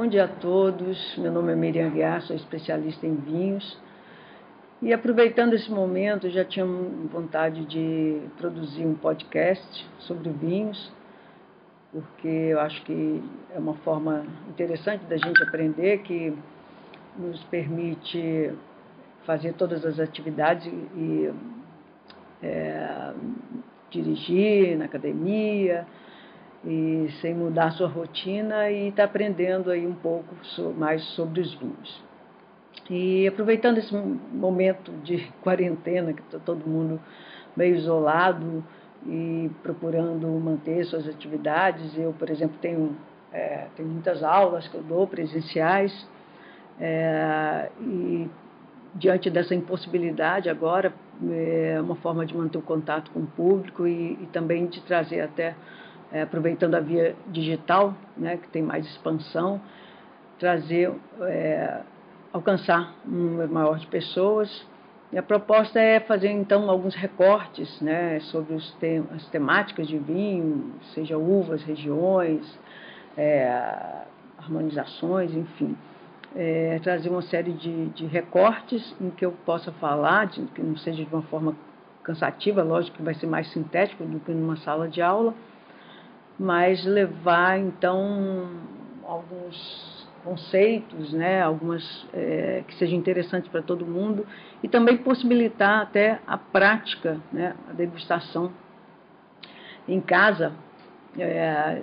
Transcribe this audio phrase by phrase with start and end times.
[0.00, 1.14] Bom dia a todos.
[1.18, 3.78] Meu nome é Miriam Guiar, sou especialista em vinhos.
[4.80, 10.90] E aproveitando esse momento, já tinha vontade de produzir um podcast sobre vinhos,
[11.92, 13.22] porque eu acho que
[13.54, 16.34] é uma forma interessante da gente aprender que
[17.18, 18.54] nos permite
[19.26, 21.30] fazer todas as atividades e
[22.42, 23.12] é,
[23.90, 25.86] dirigir na academia,
[26.64, 30.34] e sem mudar sua rotina e está aprendendo aí um pouco
[30.76, 32.02] mais sobre os vinhos.
[32.88, 37.00] E aproveitando esse momento de quarentena, que está todo mundo
[37.56, 38.64] meio isolado
[39.06, 42.96] e procurando manter suas atividades, eu, por exemplo, tenho,
[43.32, 46.06] é, tenho muitas aulas que eu dou presenciais
[46.78, 48.28] é, e
[48.94, 50.92] diante dessa impossibilidade agora,
[51.30, 55.20] é uma forma de manter o contato com o público e, e também de trazer
[55.20, 55.54] até
[56.12, 59.60] é, aproveitando a via digital, né, que tem mais expansão,
[60.38, 61.80] trazer, é,
[62.32, 64.66] alcançar um número maior de pessoas.
[65.12, 71.18] E a proposta é fazer então alguns recortes né, sobre as temáticas de vinho, seja
[71.18, 72.58] uvas, regiões,
[73.16, 74.04] é,
[74.38, 75.76] harmonizações, enfim.
[76.34, 80.76] É, trazer uma série de, de, recortes em que eu possa falar, de, que não
[80.76, 81.56] seja de uma forma
[82.04, 85.34] cansativa, lógico que vai ser mais sintético do que numa sala de aula,
[86.40, 88.48] mas levar então
[89.04, 94.26] alguns conceitos, né, algumas é, que sejam interessantes para todo mundo
[94.62, 98.50] e também possibilitar até a prática, né, a degustação
[99.86, 100.54] em casa
[101.18, 101.82] é,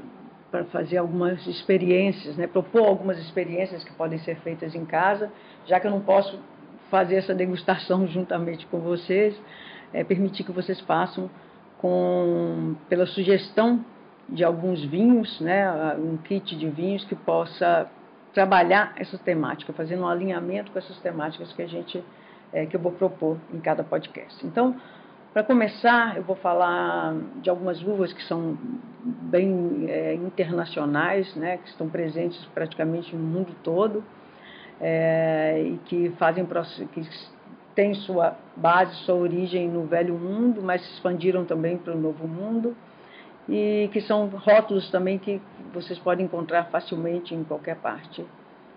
[0.49, 5.31] para fazer algumas experiências, né, propor algumas experiências que podem ser feitas em casa,
[5.67, 6.39] já que eu não posso
[6.89, 9.39] fazer essa degustação juntamente com vocês,
[9.93, 11.29] é, permitir que vocês façam
[11.77, 13.85] com pela sugestão
[14.29, 17.89] de alguns vinhos, né, um kit de vinhos que possa
[18.33, 22.03] trabalhar essa temática, fazendo um alinhamento com essas temáticas que a gente
[22.53, 24.45] é, que eu vou propor em cada podcast.
[24.45, 24.75] Então,
[25.33, 28.57] para começar, eu vou falar de algumas uvas que são
[29.03, 34.03] bem é, internacionais, né, que estão presentes praticamente no mundo todo
[34.79, 36.45] é, e que fazem
[36.91, 37.07] que
[37.75, 42.27] têm sua base, sua origem no Velho Mundo, mas se expandiram também para o Novo
[42.27, 42.75] Mundo
[43.47, 45.41] e que são rótulos também que
[45.73, 48.25] vocês podem encontrar facilmente em qualquer parte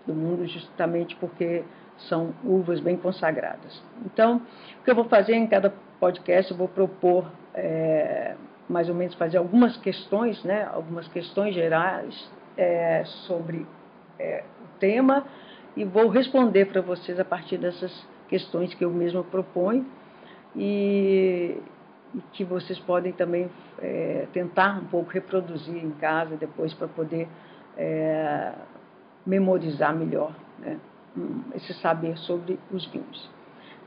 [0.07, 1.65] do mundo, justamente porque
[2.09, 3.83] são uvas bem consagradas.
[4.07, 4.43] Então,
[4.81, 8.35] o que eu vou fazer em cada podcast, eu vou propor é,
[8.69, 13.67] mais ou menos fazer algumas questões, né, algumas questões gerais é, sobre
[14.19, 15.25] é, o tema
[15.77, 19.85] e vou responder para vocês a partir dessas questões que eu mesma proponho
[20.55, 21.57] e,
[22.15, 27.29] e que vocês podem também é, tentar um pouco reproduzir em casa depois para poder
[27.77, 28.53] é,
[29.25, 30.79] memorizar melhor né,
[31.55, 33.31] esse saber sobre os vinhos.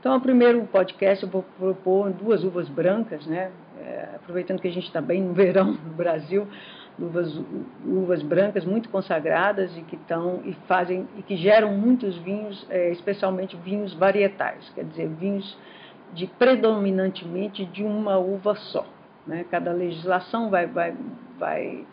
[0.00, 4.72] Então, o primeiro podcast eu vou propor duas uvas brancas, né, é, aproveitando que a
[4.72, 6.46] gente está bem no verão no Brasil,
[6.98, 7.40] uvas,
[7.84, 12.90] uvas brancas muito consagradas e que estão e fazem e que geram muitos vinhos, é,
[12.90, 15.56] especialmente vinhos varietais, quer dizer, vinhos
[16.14, 18.86] de predominantemente de uma uva só.
[19.26, 19.44] Né?
[19.50, 20.94] Cada legislação vai, vai,
[21.38, 21.84] vai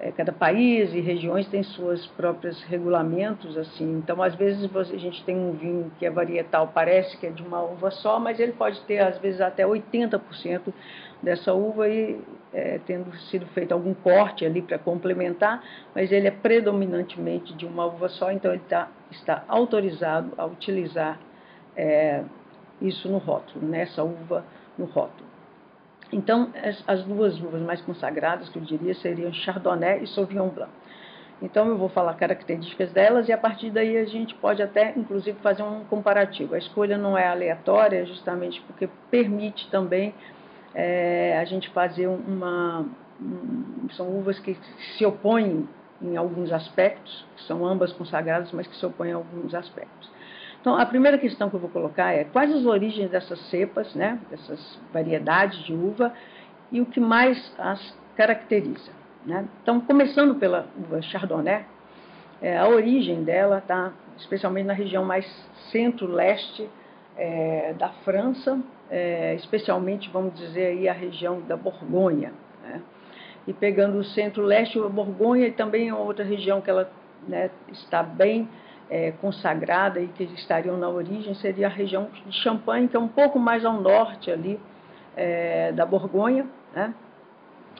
[0.00, 3.98] é, cada país e regiões tem suas próprios regulamentos assim.
[3.98, 7.30] Então, às vezes você, a gente tem um vinho que é varietal, parece que é
[7.30, 10.72] de uma uva só, mas ele pode ter às vezes até 80%
[11.20, 12.20] dessa uva e
[12.52, 15.62] é, tendo sido feito algum corte ali para complementar,
[15.94, 21.18] mas ele é predominantemente de uma uva só, então ele tá, está autorizado a utilizar
[21.76, 22.22] é,
[22.80, 24.44] isso no rótulo, nessa né, uva
[24.76, 25.28] no rótulo.
[26.12, 26.50] Então,
[26.86, 30.72] as duas uvas mais consagradas, que eu diria, seriam Chardonnay e Sauvignon Blanc.
[31.40, 35.38] Então, eu vou falar características delas e a partir daí a gente pode até, inclusive,
[35.40, 36.54] fazer um comparativo.
[36.54, 40.14] A escolha não é aleatória, justamente porque permite também
[40.74, 42.86] é, a gente fazer uma.
[43.20, 44.56] Um, são uvas que
[44.96, 45.68] se opõem
[46.00, 50.10] em alguns aspectos, são ambas consagradas, mas que se opõem em alguns aspectos.
[50.60, 54.18] Então, a primeira questão que eu vou colocar é quais as origens dessas cepas, né,
[54.30, 56.12] dessas variedades de uva
[56.70, 58.90] e o que mais as caracteriza.
[59.24, 59.46] Né?
[59.62, 61.64] Então, começando pela uva Chardonnay,
[62.42, 65.24] é, a origem dela está especialmente na região mais
[65.70, 66.68] centro-leste
[67.16, 68.60] é, da França,
[68.90, 72.32] é, especialmente, vamos dizer, aí, a região da Borgonha.
[72.62, 72.82] Né?
[73.46, 76.90] E pegando o centro-leste, a Borgonha e também outra região que ela
[77.26, 78.48] né, está bem
[78.90, 83.08] é, consagrada e que estariam na origem seria a região de Champagne, que é um
[83.08, 84.58] pouco mais ao norte ali
[85.16, 86.94] é, da Borgonha, né?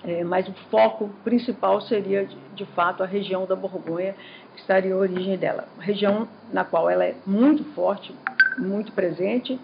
[0.05, 4.15] é, mas o foco principal seria, de, de, fato, a região da Borgonha,
[4.55, 5.67] que estaria a origem dela.
[5.79, 8.15] Região na qual ela é muito forte,
[8.57, 9.59] muito presente,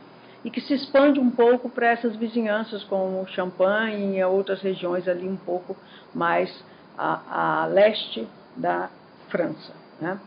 [0.44, 5.26] e que se expande um pouco para essas vizinhanças como Champagne e outras regiões ali
[5.26, 5.76] um pouco
[6.14, 6.64] mais
[6.98, 8.90] a, a leste da
[9.28, 9.72] França.
[10.00, 10.18] Né?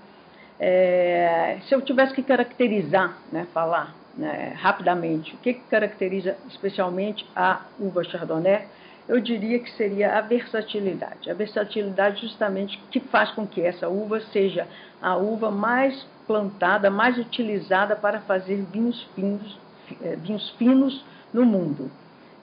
[0.60, 7.26] É, se eu tivesse que caracterizar, né, falar né, rapidamente, o que, que caracteriza especialmente
[7.36, 8.66] a uva Chardonnay,
[9.08, 11.30] eu diria que seria a versatilidade.
[11.30, 14.68] A versatilidade justamente que faz com que essa uva seja
[15.02, 19.58] a uva mais plantada, mais utilizada para fazer vinhos finos,
[20.22, 21.04] vinhos finos
[21.34, 21.92] no mundo.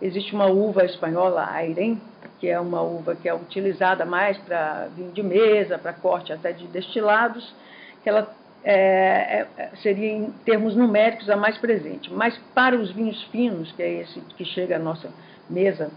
[0.01, 2.01] Existe uma uva espanhola, a Airem,
[2.39, 6.53] que é uma uva que é utilizada mais para vinho de mesa, para corte até
[6.53, 7.55] de destilados,
[8.03, 9.47] que ela é,
[9.83, 12.13] seria em termos numéricos a mais presente.
[12.13, 15.11] Mas para os vinhos finos, que é esse que chega à nossa
[15.49, 15.91] mesa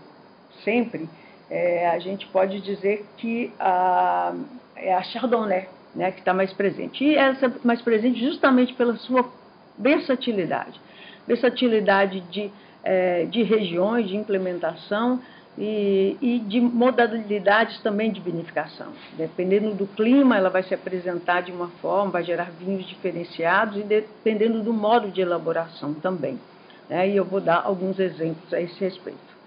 [0.63, 1.09] sempre,
[1.49, 4.33] é, a gente pode dizer que a,
[4.75, 7.03] é a Chardonnay né, que está mais presente.
[7.03, 9.29] E essa mais presente justamente pela sua
[9.77, 10.79] versatilidade.
[11.27, 12.51] Versatilidade de,
[12.83, 15.19] é, de regiões, de implementação
[15.57, 18.88] e, e, de modalidades também de vinificação.
[19.18, 23.83] Dependendo do clima, ela vai se apresentar de uma forma, vai gerar vinhos diferenciados e
[23.83, 26.39] dependendo do modo de elaboração também.
[26.88, 29.38] Né, e eu vou dar alguns exemplos a esse respeito.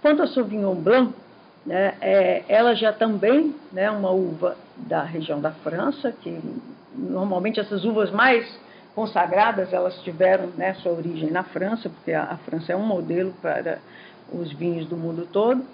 [0.00, 1.12] Quanto a Sauvignon Blanc,
[1.66, 6.40] né, é, ela já também é né, uma uva da região da França, que
[6.94, 8.48] normalmente essas uvas mais
[8.98, 13.32] consagradas, elas tiveram né, sua origem na França, porque a, a, França é um modelo
[13.40, 13.78] para
[14.32, 15.64] os vinhos do mundo todo.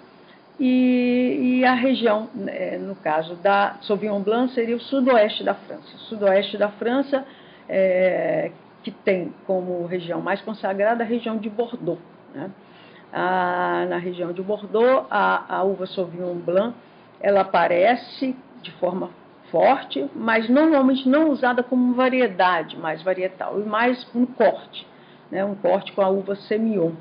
[0.59, 5.95] E, e a região, né, no caso da Sauvignon Blanc, seria o sudoeste da França.
[5.95, 7.25] O sudoeste da França,
[7.67, 8.51] é,
[8.83, 11.99] que tem como região mais consagrada a região de Bordeaux.
[12.31, 12.51] Né?
[13.87, 16.75] na região de Bordeaux, a, a uva Sauvignon Blanc,
[17.21, 19.09] ela aparece de forma
[19.51, 24.87] forte, mas normalmente não usada como variedade mais varietal, e mais um corte,
[25.31, 26.91] né, um corte com a uva Semillon.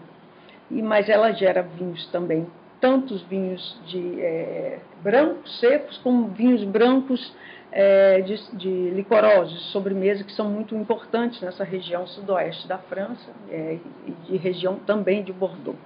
[0.70, 2.46] E, mas ela gera vinhos também,
[2.81, 7.35] tantos vinhos de é, brancos secos, como vinhos brancos
[7.73, 13.79] é, de, de licorosos, sobremesa, que são muito importantes nessa região sudoeste da França é,
[14.06, 15.76] e de região também de Bordeaux.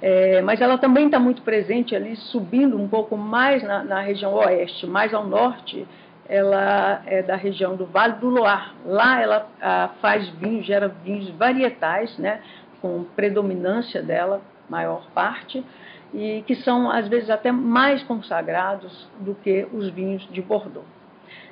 [0.00, 4.34] É, mas ela também está muito presente ali, subindo um pouco mais na, na, região
[4.34, 5.86] oeste, mais ao norte,
[6.28, 8.72] ela é da região do Vale do Loire.
[8.84, 12.40] Lá ela a, faz vinhos, gera vinhos varietais, né,
[12.80, 15.64] com predominância dela, maior parte,
[16.12, 20.86] e que são às vezes até mais consagrados do que os vinhos de Bordeaux.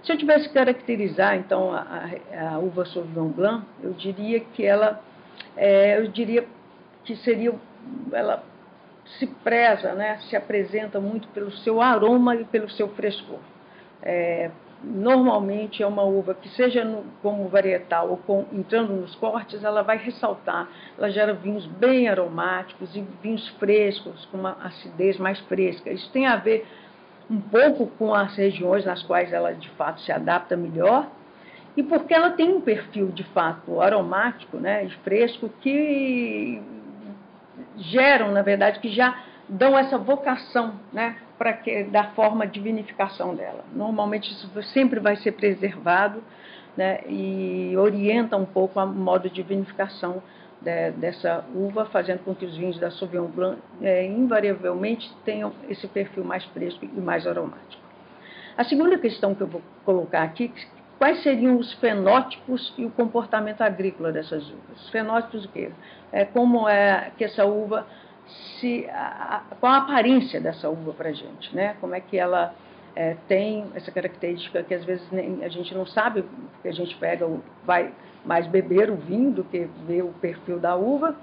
[0.03, 4.65] Se eu tivesse que caracterizar então a, a, a uva Sauvignon Blanc, eu diria que
[4.65, 5.01] ela,
[5.57, 6.45] é, eu diria
[7.05, 7.55] que seria
[8.13, 8.43] ela
[9.19, 13.39] se preza, né, se apresenta muito pelo seu aroma e pelo seu frescor.
[14.03, 14.51] É,
[14.83, 19.83] normalmente é uma uva que seja no, como varietal ou com, entrando nos cortes, ela
[19.83, 25.91] vai ressaltar, ela gera vinhos bem aromáticos e vinhos frescos, com uma acidez mais fresca.
[25.91, 26.67] Isso tem a ver
[27.31, 31.09] um pouco com as regiões nas quais ela de fato se adapta melhor
[31.77, 36.61] e porque ela tem um perfil de fato aromático né, e fresco que
[37.81, 39.19] geram, na verdade, que já
[39.49, 43.65] dão essa vocação né, para que da forma de vinificação dela.
[43.75, 46.23] Normalmente isso sempre vai ser preservado
[46.77, 50.23] né, e orienta um pouco o modo de vinificação
[50.61, 55.89] de, dessa uva, fazendo com que os vinhos da Sauvignon Blanc é, invariavelmente tenham esse
[55.89, 57.83] perfil mais fresco e mais aromático.
[58.57, 60.53] A segunda questão que eu vou colocar aqui,
[61.01, 64.83] quais seriam os fenótipos e o comportamento agrícola dessas uvas?
[64.83, 65.71] Os fenótipos o quê?
[66.13, 67.87] É como é que essa uva
[68.61, 71.75] se a, qual a aparência dessa uva para a gente, né?
[71.81, 72.55] Como é que ela
[72.95, 76.95] é, tem essa característica que às vezes nem, a gente não sabe, porque a gente
[76.97, 81.17] pega o, vai mais beber o vinho do que ver o perfil da uva,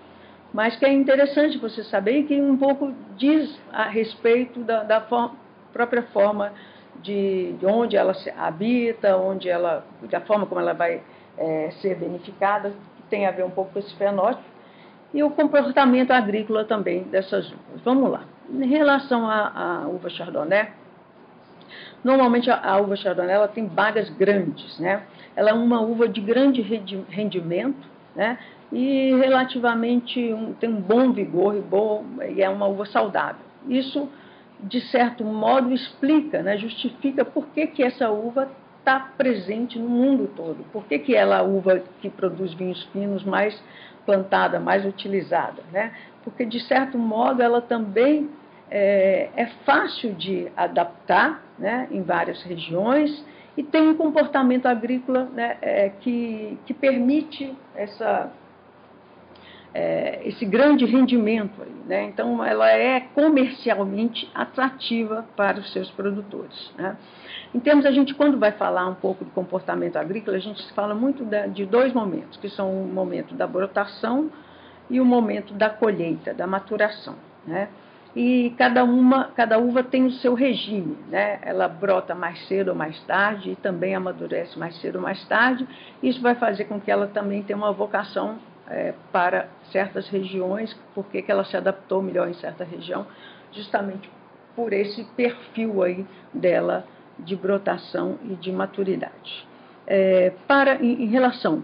[0.52, 5.36] mas que é interessante você saber que um pouco diz a respeito da, da forma,
[5.72, 6.52] própria forma
[7.02, 11.02] de, de, onde ela habita, onde ela, da forma como ela vai
[11.38, 14.44] é, ser beneficiada, que tem a ver um pouco com esse fenótipo,
[15.14, 17.82] e o comportamento agrícola também dessas uvas.
[17.84, 18.24] Vamos lá.
[18.50, 20.70] Em relação à, à uva Chardonnay,
[22.04, 25.04] normalmente a, a, uva Chardonnay ela tem bagas grandes, né?
[25.36, 26.62] Ela é uma uva de grande
[27.10, 28.38] rendimento, né?
[28.72, 33.46] E relativamente um, tem um bom vigor e, bom, e é uma uva saudável.
[33.68, 34.10] Isso
[34.60, 38.50] de certo modo, explica, né, justifica por que, que essa uva
[38.80, 40.64] está presente no mundo todo.
[40.72, 43.62] Por que, que ela é a uva que produz vinhos finos mais
[44.06, 45.62] plantada, mais utilizada?
[45.72, 45.92] Né?
[46.24, 48.30] Porque, de certo modo, ela também
[48.72, 53.26] é, é fácil de adaptar né, em várias regiões
[53.58, 58.32] e tem um comportamento agrícola né, é, que, que permite essa,
[59.78, 61.62] é, esse grande rendimento.
[61.62, 62.04] Aí, né?
[62.06, 66.74] Então, ela é comercialmente atrativa para os seus produtores.
[66.76, 66.98] Né?
[67.54, 70.96] Em termos, a gente, quando vai falar um pouco de comportamento agrícola, a gente fala
[70.96, 74.32] muito de dois momentos, que são o momento da brotação
[74.90, 77.16] e o momento da colheita, da maturação.
[77.46, 77.70] Né?
[78.16, 81.40] e cada uma, cada uva tem o seu regime, né?
[81.44, 85.68] Ela brota mais cedo ou mais tarde e também amadurece mais cedo ou mais tarde.
[86.02, 91.22] Isso vai fazer com que ela também tenha uma vocação é, para certas regiões, porque
[91.22, 93.06] que ela se adaptou melhor em certa região,
[93.52, 94.10] justamente
[94.56, 96.86] por esse perfil aí dela
[97.20, 99.48] de brotação e de maturidade.
[99.86, 101.64] É, para em, em relação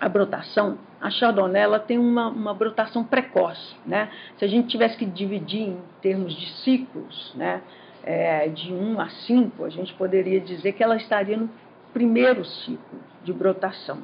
[0.00, 3.76] à brotação, a Chardonnay ela tem uma, uma brotação precoce.
[3.84, 4.10] Né?
[4.38, 7.60] Se a gente tivesse que dividir em termos de ciclos, né,
[8.02, 11.50] é, de 1 a 5, a gente poderia dizer que ela estaria no
[11.92, 13.98] primeiro ciclo de brotação.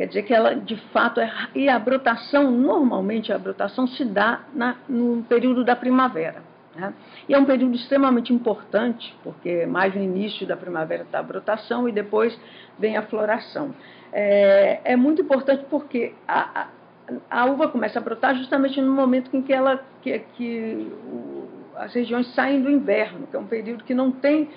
[0.00, 4.40] Quer dizer que ela, de fato, é, e a brotação, normalmente a brotação se dá
[4.54, 6.42] na, no período da primavera.
[6.74, 6.94] Né?
[7.28, 11.86] E é um período extremamente importante, porque mais no início da primavera está a brotação
[11.86, 12.34] e depois
[12.78, 13.74] vem a floração
[14.12, 19.34] é, é muito importante porque a, a, a, uva começa a brotar justamente no momento
[19.36, 23.84] em que, ela, que, que o, as regiões saem do inverno, que é um período
[23.84, 24.48] que não tem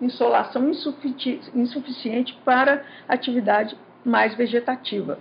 [0.00, 3.76] insolação insufici insuficiente para atividade
[4.06, 5.18] mais vegetativa.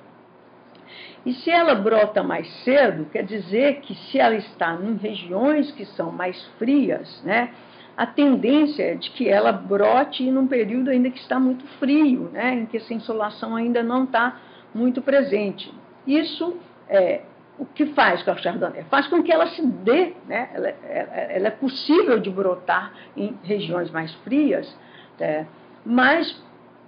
[1.26, 5.84] E se ela brota mais cedo, quer dizer que se ela está em regiões que
[5.84, 7.50] são mais frias, né,
[7.98, 12.54] a tendência é de que ela brote num período ainda que está muito frio, né,
[12.54, 14.38] em que essa insolação ainda não está
[14.74, 15.74] muito presente.
[16.06, 16.56] Isso
[16.88, 17.22] é
[17.58, 18.84] o que faz com a Chardonnay?
[18.92, 23.90] Faz com que ela se dê, né, ela, ela é possível de brotar em regiões
[23.90, 24.78] mais frias,
[25.20, 25.48] né,
[25.84, 26.40] mas,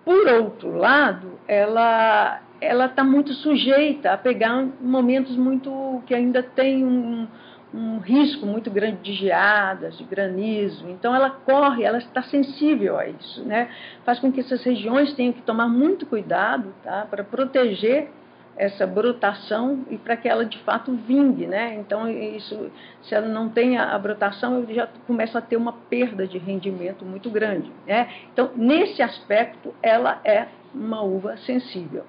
[0.07, 6.83] por outro lado, ela ela está muito sujeita a pegar momentos muito que ainda tem
[6.83, 7.27] um,
[7.73, 10.89] um risco muito grande de geadas, de granizo.
[10.89, 13.43] Então, ela corre, ela está sensível a isso.
[13.43, 13.69] Né?
[14.05, 17.05] Faz com que essas regiões tenham que tomar muito cuidado tá?
[17.07, 18.09] para proteger
[18.57, 21.75] essa brotação e para que ela de fato vingue, né?
[21.75, 22.71] Então isso,
[23.03, 27.29] se ela não tem a, brotação, já começa a ter uma perda de rendimento muito
[27.29, 28.09] grande, né?
[28.33, 32.03] Então nesse aspecto ela é uma uva sensível.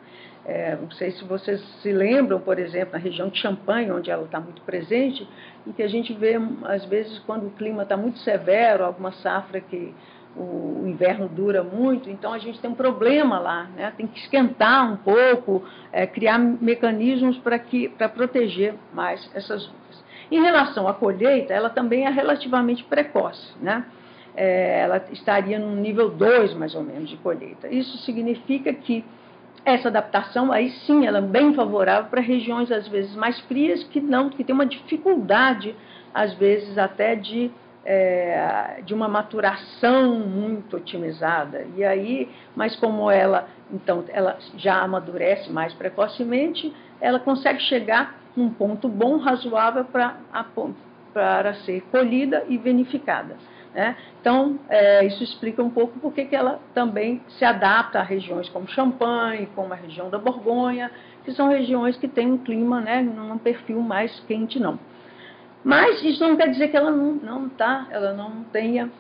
[0.45, 4.25] É, não sei se vocês se lembram, por exemplo, na região de Champagne, onde ela
[4.25, 5.29] está muito presente,
[5.67, 9.61] e que a gente vê, às vezes, quando o clima está muito severo, alguma safra
[9.61, 9.95] que
[10.37, 13.93] o inverno dura muito, então a gente tem um problema lá, né?
[13.97, 20.05] tem que esquentar um pouco, é, criar mecanismos para proteger mais essas uvas.
[20.31, 23.85] Em relação à colheita, ela também é relativamente precoce, né?
[24.37, 27.67] É, ela estaria no nível 2, mais ou menos, de colheita.
[27.69, 29.05] Isso significa que
[29.65, 34.01] essa adaptação aí sim ela é bem favorável para regiões às vezes mais frias que
[34.01, 35.75] não que tem uma dificuldade
[36.15, 37.51] às vezes até de
[37.91, 45.51] é, de uma maturação muito otimizada e aí mas como ela então ela já amadurece
[45.51, 50.17] mais precocemente ela consegue chegar num ponto bom razoável para
[51.15, 53.37] para ser colhida e vinificada
[53.75, 53.97] né?
[54.21, 58.67] Então, é, isso explica um pouco porque que ela também se adapta a regiões como
[58.67, 60.91] Champagne, como a região da Borgonha,
[61.25, 64.79] que são regiões que têm um clima, né, num perfil mais quente, não.
[65.65, 68.91] Mas isso não quer dizer que ela não, não tá, ela não tenha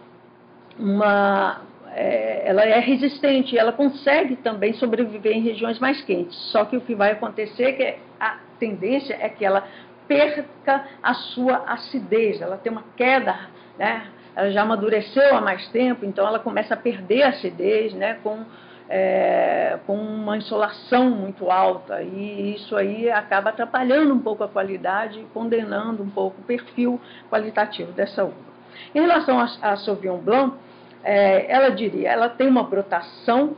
[0.79, 1.61] uma,
[1.95, 6.37] é, ela é resistente, ela consegue também sobreviver em regiões mais quentes.
[6.53, 9.65] Só que o que vai acontecer é que a tendência é que ela
[10.07, 13.39] perca a sua acidez, ela tem uma queda,
[13.79, 18.19] né, ela já amadureceu há mais tempo, então ela começa a perder a acidez, né,
[18.23, 18.45] com,
[18.89, 25.27] é, com uma insolação muito alta, e isso aí acaba atrapalhando um pouco a qualidade,
[25.35, 28.49] condenando um pouco o perfil qualitativo dessa uva.
[28.95, 30.57] Em relação a Sauvignon Blanc,
[31.03, 33.57] é, ela diria, ela tem uma brotação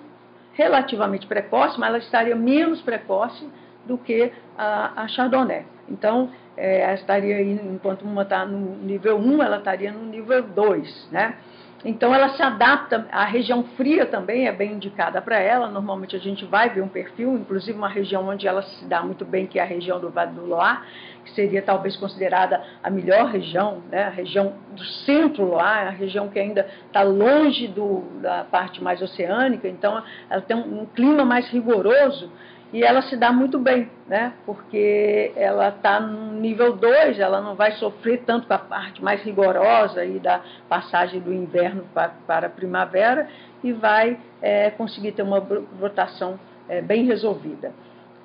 [0.53, 3.49] relativamente precoce, mas ela estaria menos precoce
[3.87, 5.65] do que a, a Chardonnay.
[5.89, 11.09] Então, é, estaria aí, enquanto uma está no nível 1, ela estaria no nível 2,
[11.11, 11.37] né?
[11.83, 16.19] Então ela se adapta, a região fria também é bem indicada para ela, normalmente a
[16.19, 19.59] gente vai ver um perfil, inclusive uma região onde ela se dá muito bem, que
[19.59, 20.81] é a região do Vale do Loire,
[21.25, 24.05] que seria talvez considerada a melhor região, né?
[24.05, 29.01] a região do centro Loire, a região que ainda está longe do, da parte mais
[29.01, 32.31] oceânica, então ela tem um, um clima mais rigoroso,
[32.73, 34.33] e ela se dá muito bem, né?
[34.47, 39.23] porque ela está no nível 2, ela não vai sofrer tanto com a parte mais
[39.23, 43.29] rigorosa aí da passagem do inverno para, para a primavera
[43.63, 47.73] e vai é, conseguir ter uma brotação é, bem resolvida.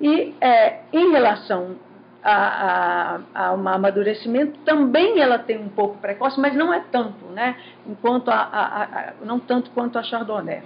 [0.00, 1.76] E é, em relação
[2.22, 7.24] a, a, a, um amadurecimento, também ela tem um pouco precoce, mas não é tanto,
[7.26, 7.56] né?
[7.86, 10.62] Enquanto a, a não tanto quanto a Chardonnay.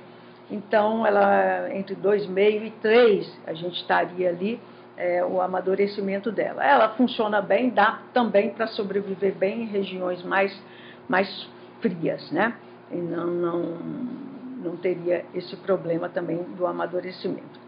[0.50, 4.60] Então, ela entre 2,5 e 3, a gente estaria ali
[4.96, 6.64] é, o amadurecimento dela.
[6.64, 10.52] Ela funciona bem, dá também para sobreviver bem em regiões mais,
[11.08, 11.48] mais
[11.80, 12.54] frias, né?
[12.90, 13.62] E não, não,
[14.62, 17.60] não teria esse problema também do amadurecimento.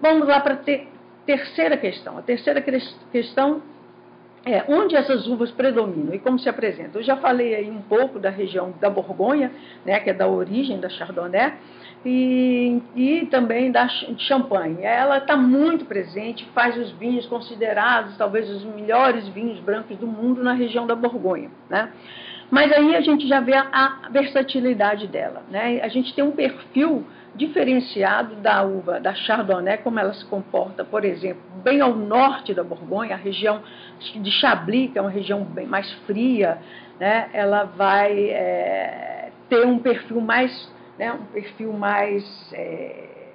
[0.00, 0.88] Vamos lá para a ter,
[1.26, 2.16] terceira questão.
[2.18, 2.64] A terceira
[3.12, 3.62] questão
[4.44, 7.00] é onde essas uvas predominam e como se apresentam.
[7.00, 9.52] Eu já falei aí um pouco da região da Borgonha,
[9.84, 11.54] né, que é da origem da Chardonnay,
[12.04, 14.82] e, e também da Champagne.
[14.82, 20.42] Ela está muito presente, faz os vinhos considerados talvez os melhores vinhos brancos do mundo
[20.42, 21.50] na região da Borgonha.
[21.68, 21.90] Né?
[22.50, 25.42] Mas aí a gente já vê a, a versatilidade dela.
[25.50, 25.80] Né?
[25.82, 31.04] A gente tem um perfil diferenciado da uva da Chardonnay, como ela se comporta, por
[31.04, 33.62] exemplo, bem ao norte da Borgonha, a região
[34.16, 36.58] de Chablis, que é uma região bem mais fria,
[36.98, 37.28] né?
[37.32, 40.50] ela vai é, ter um perfil mais
[40.98, 43.28] né, um perfil mais, é,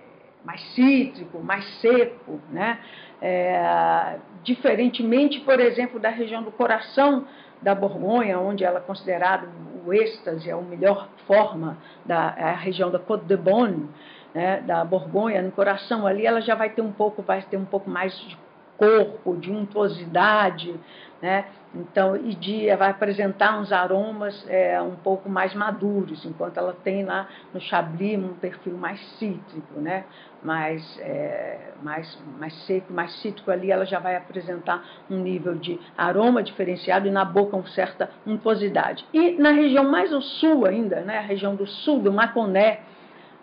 [0.43, 2.79] mais cítrico, mais seco, né?
[3.21, 7.25] É, diferentemente, por exemplo, da região do coração
[7.61, 9.47] da Borgonha, onde ela é considerada
[9.85, 13.89] o êxtase, a melhor forma da a região da Côte de Bonne,
[14.33, 17.65] né, da Borgonha, no coração ali, ela já vai ter um pouco, vai ter um
[17.65, 18.37] pouco mais de
[18.77, 20.75] corpo, de untuosidade,
[21.21, 21.45] né?
[21.75, 27.03] Então, e dia vai apresentar uns aromas é, um pouco mais maduros, enquanto ela tem
[27.03, 30.05] lá no Chablis um perfil mais cítrico, né?
[30.43, 35.79] mais, é, mais, mais seco, mais cítrico ali, ela já vai apresentar um nível de
[35.97, 39.05] aroma diferenciado e na boca uma certa untuosidade.
[39.13, 41.17] E na região mais ao sul ainda, né?
[41.17, 42.81] a região do sul, do Maconé,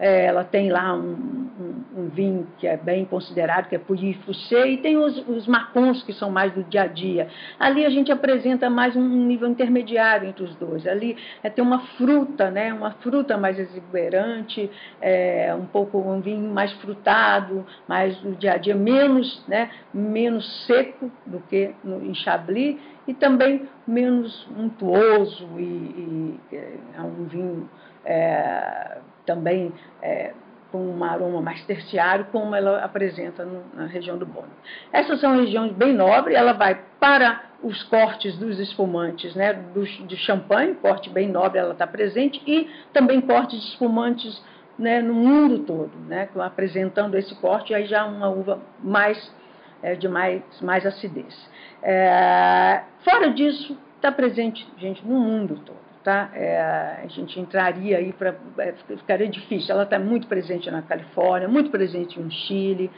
[0.00, 4.14] é, ela tem lá um, um, um, vinho que é bem considerado, que é Puyi
[4.24, 7.28] Fouché, e tem os, os macons, que são mais do dia a dia.
[7.58, 10.86] Ali a gente apresenta mais um, nível intermediário entre os dois.
[10.86, 14.70] Ali é, tem uma fruta, né, uma fruta mais exuberante,
[15.02, 20.66] é, um pouco um vinho mais frutado, mais do dia a dia, menos, né, menos
[20.66, 27.68] seco do que no, em Chablis, e também menos untuoso, e, e é um vinho
[28.04, 30.32] é, também é,
[30.70, 34.50] com um aroma mais terciário, como ela apresenta no, na região do Bônio.
[34.92, 40.16] Essas são regiões bem nobres, ela vai para os cortes dos espumantes, né, dos, de
[40.16, 44.42] champanhe, corte bem nobre, ela está presente, e também cortes de espumantes
[44.78, 49.34] né, no mundo todo, né, apresentando esse corte, aí já uma uva mais,
[49.82, 51.50] é, de mais, mais acidez.
[51.82, 56.30] É, fora disso, está presente, gente, no mundo todo tá?
[56.34, 59.74] É, a gente entraria aí para é, ficaria difícil.
[59.74, 62.90] Ela está muito presente na Califórnia, muito presente no Chile,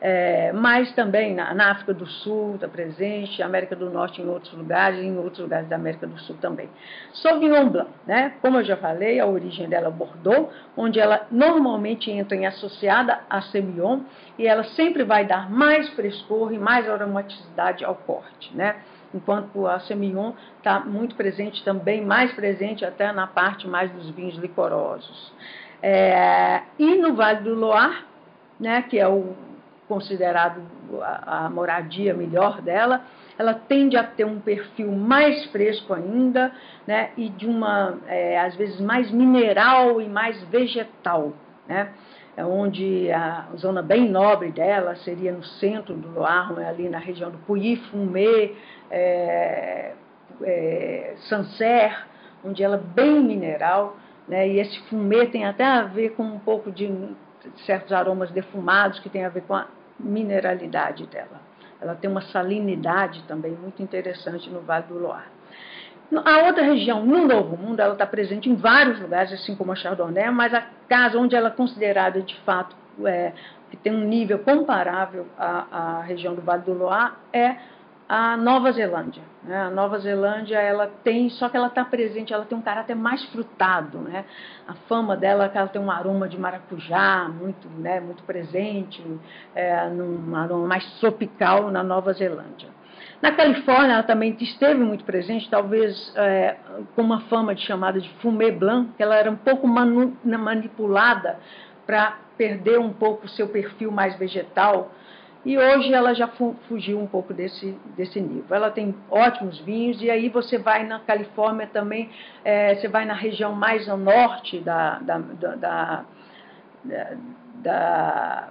[0.00, 4.52] é, mas também na, na, África do Sul está presente, América do Norte em outros
[4.52, 6.68] lugares, em outros lugares da América do Sul também.
[7.14, 8.34] Sauvignon Blanc, né?
[8.40, 13.20] Como eu já falei, a origem dela é Bordeaux, onde ela normalmente entra em associada
[13.28, 14.02] a Semillon
[14.38, 18.76] e ela sempre vai dar mais frescor e mais aromaticidade ao corte, né?
[19.14, 24.36] Enquanto a Semillon está muito presente também, mais presente até na parte mais dos vinhos
[24.36, 25.32] licorosos.
[25.82, 28.04] É, e no Vale do Loire,
[28.58, 29.34] né, que é o
[29.86, 30.60] considerado
[31.00, 33.02] a, a, moradia melhor dela,
[33.38, 36.52] ela tende a ter um perfil mais fresco ainda,
[36.86, 41.32] né, e de uma, é, às vezes, mais mineral e mais vegetal,
[41.66, 41.88] né?
[42.38, 47.00] É onde a zona bem nobre dela seria no centro do Loire, né, ali na
[47.00, 48.52] região do Pouilly-Fumé,
[48.88, 49.92] é,
[50.44, 51.96] é, Sancerre,
[52.44, 53.96] onde ela é bem mineral,
[54.28, 56.88] né, e esse fumê tem até a ver com um pouco de
[57.66, 59.66] certos aromas defumados que tem a ver com a
[59.98, 61.40] mineralidade dela.
[61.80, 65.37] Ela tem uma salinidade também muito interessante no Vale do Loire.
[66.24, 69.76] A outra região, no Novo Mundo, ela está presente em vários lugares, assim como a
[69.76, 73.32] Chardonnay, mas a casa onde ela é considerada de fato é,
[73.70, 77.56] que tem um nível comparável à, à região do Vale do Loire é
[78.08, 79.22] a Nova Zelândia.
[79.44, 79.60] Né?
[79.60, 83.22] A Nova Zelândia ela tem, só que ela está presente, ela tem um caráter mais
[83.26, 84.24] frutado, né?
[84.66, 89.04] A fama dela é que ela tem um aroma de maracujá muito, né, muito presente,
[89.54, 92.77] é, num aroma mais tropical na Nova Zelândia.
[93.20, 96.56] Na Califórnia, ela também esteve muito presente, talvez é,
[96.94, 101.38] com uma fama de chamada de fumê blanc, que ela era um pouco manu, manipulada
[101.84, 104.92] para perder um pouco o seu perfil mais vegetal,
[105.44, 106.28] e hoje ela já
[106.68, 108.54] fugiu um pouco desse, desse nível.
[108.54, 112.10] Ela tem ótimos vinhos, e aí você vai na Califórnia também,
[112.44, 116.04] é, você vai na região mais ao norte da, da, da, da,
[117.62, 118.48] da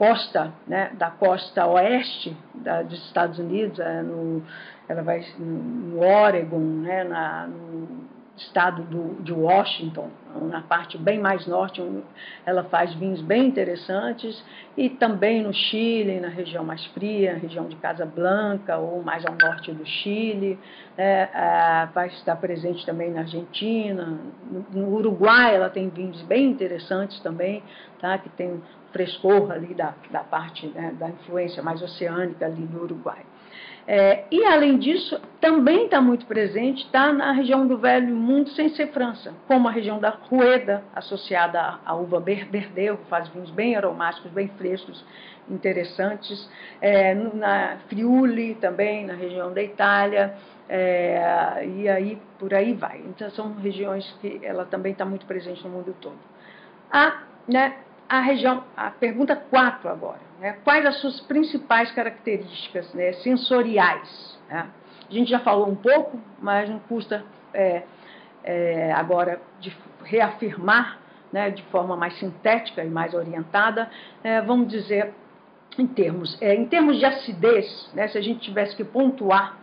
[0.00, 4.42] costa, né, da costa oeste da, dos Estados Unidos, é, no,
[4.88, 8.08] ela vai no Oregon, né, na, no,
[8.40, 10.10] estado do, de Washington,
[10.42, 11.82] na parte bem mais norte,
[12.46, 14.42] ela faz vinhos bem interessantes,
[14.76, 19.72] e também no Chile, na região mais fria, região de Casablanca, ou mais ao norte
[19.72, 20.58] do Chile,
[20.96, 24.18] é, é, vai estar presente também na Argentina,
[24.50, 27.62] no, no, Uruguai ela tem vinhos bem interessantes também,
[28.00, 32.82] tá, que tem frescor ali da, da parte né, da influência mais oceânica ali no
[32.82, 33.24] Uruguai.
[33.92, 38.68] É, e, além disso, também está muito presente, está na região do Velho Mundo, sem
[38.68, 43.74] ser França, como a região da Rueda, associada à uva Verdeu, que faz vinhos bem
[43.74, 45.04] aromáticos, bem frescos,
[45.48, 46.48] interessantes.
[46.80, 50.36] É, na Friuli também, na região da Itália,
[50.68, 52.98] é, e aí por aí vai.
[52.98, 56.18] Então, são regiões que ela também está muito presente no mundo todo.
[56.92, 57.74] A, né,
[58.10, 60.18] a região, a pergunta 4 agora.
[60.40, 60.56] Né?
[60.64, 64.36] Quais as suas principais características né, sensoriais?
[64.48, 64.66] Né?
[65.08, 67.84] A gente já falou um pouco, mas não custa é,
[68.42, 70.98] é, agora de reafirmar
[71.32, 73.88] né, de forma mais sintética e mais orientada,
[74.24, 75.14] é, vamos dizer,
[75.78, 79.56] em termos, é, em termos de acidez, né, se a gente tivesse que pontuar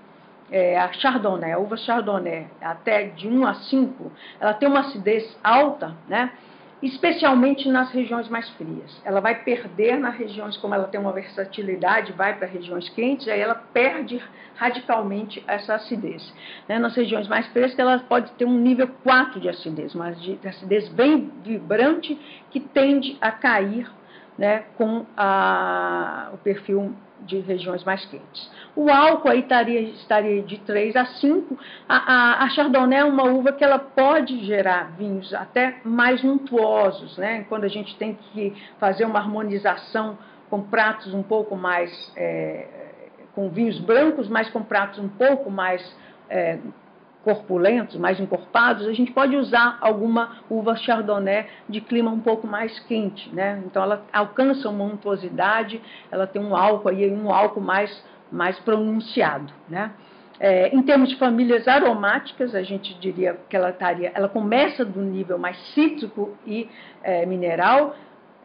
[0.50, 5.38] é, a Chardonnay, a uva Chardonnay, até de 1 a 5, ela tem uma acidez
[5.44, 6.32] alta, né?
[6.82, 9.02] Especialmente nas regiões mais frias.
[9.04, 13.40] Ela vai perder nas regiões, como ela tem uma versatilidade, vai para regiões quentes, aí
[13.40, 14.22] ela perde
[14.56, 16.34] radicalmente essa acidez.
[16.68, 16.78] Né?
[16.78, 20.88] Nas regiões mais frias, ela pode ter um nível 4 de acidez, mas de acidez
[20.90, 22.16] bem vibrante,
[22.52, 23.90] que tende a cair
[24.38, 28.52] né, com a, o perfil de regiões mais quentes.
[28.76, 31.58] O álcool aí estaria, estaria de 3 a 5.
[31.90, 37.18] A, a, a, Chardonnay é uma uva que ela pode gerar vinhos até mais untuosos,
[37.18, 37.46] né?
[37.50, 40.18] quando a gente tem que fazer uma harmonização
[40.50, 42.68] com pratos um pouco mais, é,
[43.34, 45.82] com vinhos brancos, mas com pratos um pouco mais
[46.30, 46.60] é,
[47.28, 52.80] corpulentos, mais encorpados, a gente pode usar alguma uva chardonnay de clima um pouco mais
[52.80, 53.62] quente, né?
[53.66, 57.92] Então ela alcança uma untuosidade, ela tem um álcool aí, um álcool mais,
[58.32, 59.92] mais pronunciado, né?
[60.40, 65.02] É, em termos de famílias aromáticas, a gente diria que ela estaria, ela começa do
[65.02, 66.70] nível mais cítrico e
[67.04, 67.94] é, mineral,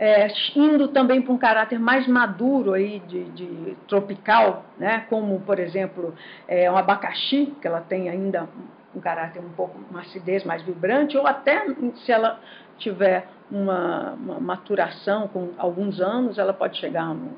[0.04, 5.06] é, indo também para um caráter mais maduro aí de, de tropical, né?
[5.08, 6.12] como por exemplo
[6.48, 8.48] é, um abacaxi, que ela tem ainda
[8.92, 11.64] um caráter um pouco, uma acidez mais vibrante, ou até
[12.04, 12.40] se ela
[12.78, 17.30] tiver uma, uma maturação com alguns anos, ela pode chegar a um,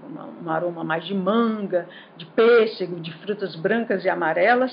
[0.43, 4.73] um aroma mais de manga, de pêssego, de frutas brancas e amarelas.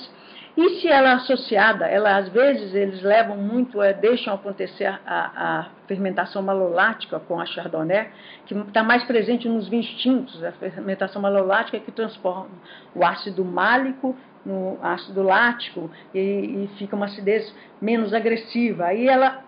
[0.55, 4.99] E se ela é associada, ela às vezes eles levam muito, é, deixam acontecer a,
[5.05, 8.09] a, fermentação malolática com a chardonnay,
[8.45, 12.49] que está mais presente nos vinhos tintos, a fermentação malolática que transforma
[12.93, 18.85] o ácido málico no ácido lático e, e fica uma acidez menos agressiva.
[18.87, 19.43] Aí ela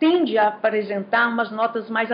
[0.00, 2.08] tende a apresentar umas notas mais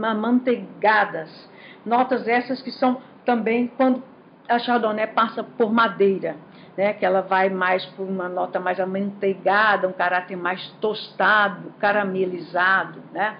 [0.00, 1.48] amanteigadas,
[1.86, 4.02] notas essas que são também quando
[4.48, 6.36] a chardonnay passa por madeira
[6.76, 13.00] né, que ela vai mais por uma nota mais amanteigada, um caráter mais tostado, caramelizado,
[13.12, 13.36] né?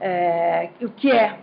[0.00, 1.38] É, o que é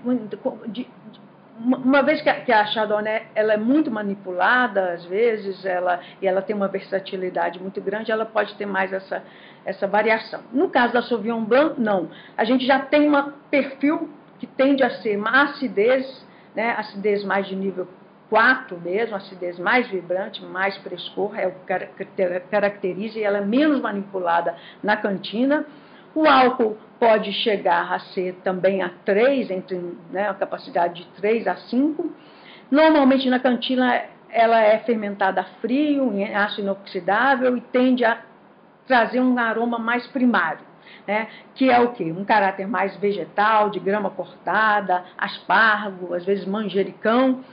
[1.61, 6.27] uma vez que a, que a Chardonnay ela é muito manipulada às vezes ela e
[6.27, 9.23] ela tem uma versatilidade muito grande ela pode ter mais essa
[9.65, 14.47] essa variação no caso da Sauvignon Blanc não a gente já tem um perfil que
[14.47, 16.25] tende a ser uma acidez
[16.55, 17.87] né acidez mais de nível
[18.29, 23.81] 4 mesmo, acidez mais vibrante, mais frescor, é o que caracteriza e ela é menos
[23.81, 25.65] manipulada na cantina.
[26.13, 29.77] O álcool pode chegar a ser também a 3, entre
[30.11, 32.11] né, a capacidade de 3 a 5.
[32.69, 38.19] Normalmente na cantina ela é fermentada a frio, em aço inoxidável e tende a
[38.85, 40.69] trazer um aroma mais primário.
[41.07, 42.11] Né, que é o que?
[42.11, 47.43] Um caráter mais vegetal, de grama cortada, aspargo, às vezes manjericão,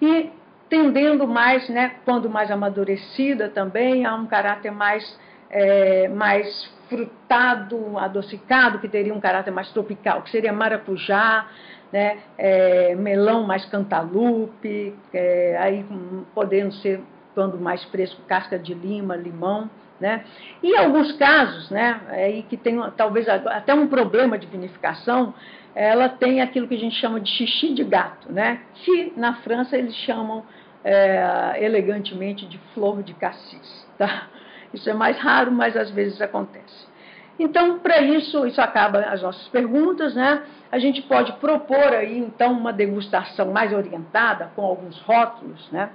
[0.00, 0.30] e
[0.68, 5.18] tendendo mais, né, quando mais amadurecida também, a um caráter mais,
[5.50, 11.46] é, mais frutado, adocicado, que teria um caráter mais tropical, que seria maracujá,
[11.92, 15.86] né, é, melão mais cantalupe, é, aí
[16.34, 17.00] podendo ser,
[17.34, 20.24] quando mais fresco, casca de lima, limão, Né?
[20.62, 25.32] E alguns casos, né, aí que tem talvez até um problema de vinificação,
[25.74, 28.60] ela tem aquilo que a gente chama de xixi de gato, né?
[28.74, 30.44] que na França eles chamam
[30.84, 33.86] é, elegantemente de flor de cassis.
[33.96, 34.28] Tá?
[34.72, 36.94] Isso é mais raro, mas às vezes acontece.
[37.38, 40.42] Então, para isso, isso acaba as nossas perguntas, né?
[40.70, 45.90] A gente pode propor aí, então, uma degustação mais orientada, com alguns rótulos, né?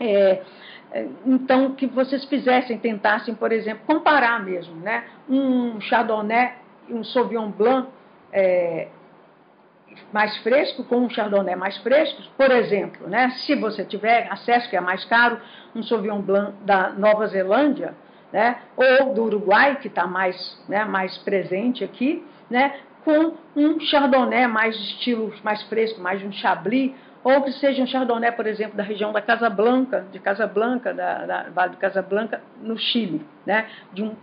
[0.00, 0.42] É,
[0.92, 5.04] é, então, que vocês fizessem, tentassem, por exemplo, comparar mesmo, né?
[5.28, 6.52] Um Chardonnay
[6.88, 7.88] e um Sauvignon Blanc
[8.32, 8.88] é,
[10.12, 13.30] mais fresco com um Chardonnay mais fresco, por exemplo, né?
[13.30, 15.38] Se você tiver acesso, que é mais caro,
[15.74, 17.94] um Sauvignon Blanc da Nova Zelândia,
[18.32, 18.58] né?
[18.76, 22.74] Ou do Uruguai, que está mais, né, mais presente aqui, né?
[23.04, 26.92] Com um Chardonnay mais de estilo mais fresco, mais de um Chablis,
[27.26, 31.42] ou que seja um Chardonnay, por exemplo, da região da Casablanca, de Casablanca, da, da
[31.50, 34.14] Vale do Casablanca, no Chile, né, de um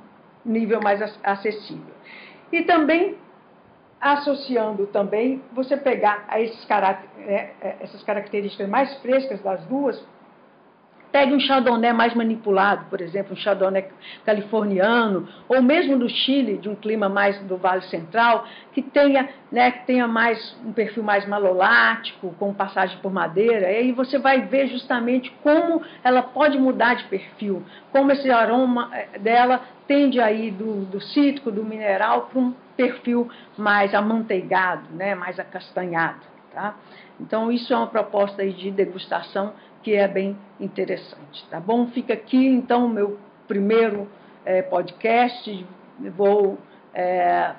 [0.45, 1.93] nível mais acessível.
[2.49, 3.17] E também
[3.99, 10.01] associando também, você pegar é, é, essas características mais frescas das duas,
[11.13, 13.85] Pegue um chardonnay mais manipulado, por exemplo, um chardonnay
[14.25, 19.69] californiano, ou mesmo do Chile, de um clima mais do Vale Central, que tenha, né,
[19.69, 23.71] que tenha mais um perfil mais malolático, com passagem por madeira.
[23.71, 28.89] E aí você vai ver justamente como ela pode mudar de perfil, como esse aroma
[28.91, 35.13] eh, dela tende aí do, do cítrico, do mineral, para um perfil mais amanteigado, né,
[35.13, 36.33] mais acastanhado.
[36.51, 36.75] Tá?
[37.19, 41.87] Então, isso é uma proposta de degustação que é bem interessante, tá bom?
[41.87, 44.07] Fica aqui, então, o meu primeiro
[44.45, 45.65] é, podcast,
[46.15, 46.57] vou
[46.93, 47.53] é,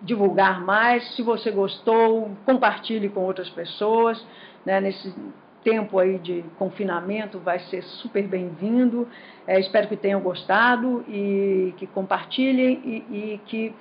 [0.00, 1.14] divulgar mais.
[1.14, 4.24] Se você gostou, compartilhe com outras pessoas,
[4.64, 5.14] né, nesse
[5.62, 9.06] tempo aí de confinamento vai ser super bem-vindo.
[9.46, 13.74] É, espero que tenham gostado e que compartilhem e, e que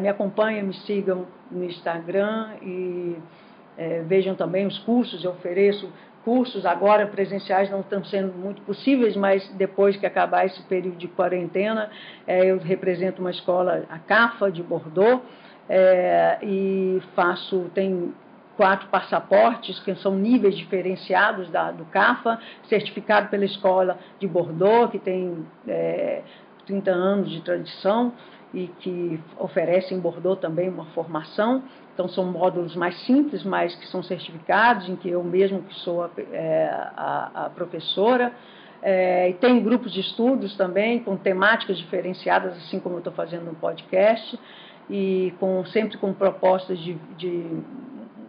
[0.00, 3.14] me acompanhem, me sigam no Instagram e
[4.06, 5.92] vejam também os cursos, eu ofereço
[6.24, 11.06] cursos agora presenciais não estão sendo muito possíveis, mas depois que acabar esse período de
[11.06, 11.90] quarentena,
[12.26, 15.22] é, eu represento uma escola, a CAFA de Bordeaux,
[15.68, 18.12] é, e faço, tem
[18.56, 24.98] quatro passaportes, que são níveis diferenciados da, do CAFA, certificado pela escola de Bordeaux, que
[24.98, 26.22] tem é,
[26.66, 28.12] 30 anos de tradição,
[28.52, 31.64] e que oferece em Bordeaux também uma formação.
[31.94, 36.02] Então, são módulos mais simples, mas que são certificados, em que eu mesmo que sou
[36.02, 38.32] a, é, a, a professora.
[38.82, 43.44] É, e tem grupos de estudos também, com temáticas diferenciadas, assim como eu estou fazendo
[43.44, 44.38] no podcast,
[44.90, 47.62] e com, sempre com propostas de, de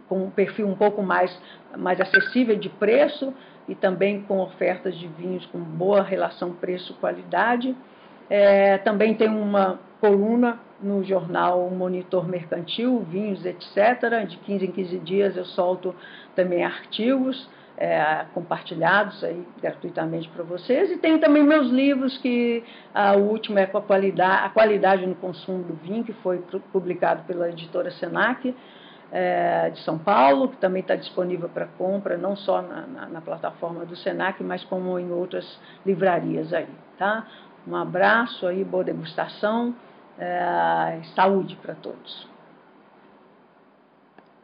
[0.08, 1.36] com um perfil um pouco mais,
[1.76, 3.34] mais acessível de preço
[3.68, 7.76] e também com ofertas de vinhos com boa relação preço-qualidade.
[8.28, 14.26] É, também tem uma coluna no jornal Monitor Mercantil, vinhos, etc.
[14.28, 15.94] De 15 em 15 dias eu solto
[16.34, 20.90] também artigos é, compartilhados aí gratuitamente para vocês.
[20.90, 25.14] E tem também meus livros, que a, o último é a qualidade, a qualidade no
[25.14, 28.54] consumo do vinho, que foi publicado pela editora Senac.
[29.12, 33.20] É, de São Paulo, que também está disponível para compra, não só na, na, na,
[33.20, 36.66] plataforma do Senac, mas como em outras livrarias aí,
[36.98, 37.24] tá?
[37.66, 39.74] Um abraço aí, boa degustação,
[40.18, 42.35] é, saúde para todos.